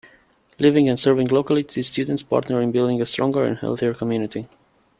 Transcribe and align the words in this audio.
Living 0.57 0.89
and 0.89 0.99
serving 0.99 1.27
locally, 1.27 1.61
these 1.61 1.85
students 1.85 2.23
partner 2.23 2.59
in 2.59 2.71
building 2.71 2.99
a 3.03 3.05
stronger 3.05 3.45
and 3.45 3.59
healthier 3.59 3.93
community. 3.93 4.47